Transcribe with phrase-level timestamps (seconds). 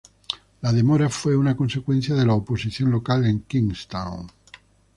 [0.61, 4.25] La demora fue una consecuencia de la oposición local en Kingstown.